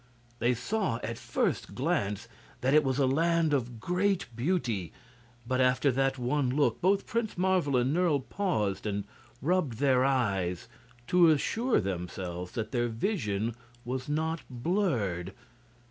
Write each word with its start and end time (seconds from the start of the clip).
They 0.39 0.55
saw 0.55 0.99
at 1.03 1.19
first 1.19 1.75
glance 1.75 2.27
that 2.61 2.73
it 2.73 2.83
was 2.83 2.97
a 2.97 3.05
land 3.05 3.53
of 3.53 3.79
great 3.79 4.25
beauty; 4.35 4.93
but 5.45 5.61
after 5.61 5.91
that 5.91 6.17
one 6.17 6.49
look 6.49 6.81
both 6.81 7.05
Prince 7.05 7.37
Marvel 7.37 7.77
and 7.77 7.93
Nerle 7.93 8.19
paused 8.27 8.87
and 8.87 9.03
rubbed 9.43 9.77
their 9.77 10.03
eyes, 10.03 10.67
to 11.05 11.29
assure 11.29 11.79
themselves 11.79 12.53
that 12.53 12.71
their 12.71 12.87
vision 12.87 13.53
was 13.85 14.09
not 14.09 14.41
blurred. 14.49 15.33